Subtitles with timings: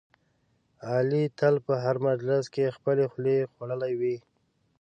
[0.91, 4.17] علي تل په هر مجلس کې خپلې خولې خوړلی وي.